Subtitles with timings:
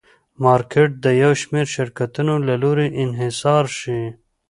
[0.43, 4.01] مارکېټ د یو شمېر شرکتونو له لوري انحصار شي.